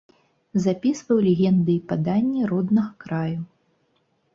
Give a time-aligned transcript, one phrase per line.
[0.65, 3.41] Запісваў легенды і паданні роднага краю.